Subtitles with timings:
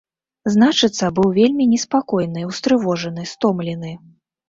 [0.55, 3.99] Значыцца, быў вельмі неспакойны, устрывожаны, стомлены.